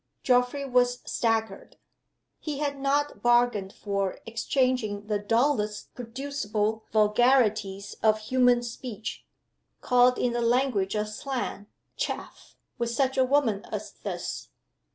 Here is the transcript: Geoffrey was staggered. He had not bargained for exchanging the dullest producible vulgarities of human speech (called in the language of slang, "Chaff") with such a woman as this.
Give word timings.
Geoffrey 0.23 0.65
was 0.65 1.03
staggered. 1.05 1.75
He 2.39 2.57
had 2.57 2.79
not 2.79 3.21
bargained 3.21 3.71
for 3.71 4.17
exchanging 4.25 5.05
the 5.05 5.19
dullest 5.19 5.93
producible 5.93 6.85
vulgarities 6.91 7.93
of 8.01 8.17
human 8.17 8.63
speech 8.63 9.23
(called 9.79 10.17
in 10.17 10.33
the 10.33 10.41
language 10.41 10.95
of 10.95 11.07
slang, 11.07 11.67
"Chaff") 11.97 12.55
with 12.79 12.89
such 12.89 13.15
a 13.15 13.23
woman 13.23 13.63
as 13.71 13.91
this. 13.91 14.49